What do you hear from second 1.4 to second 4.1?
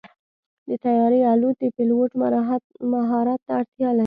د پيلوټ مهارت ته اړتیا لري.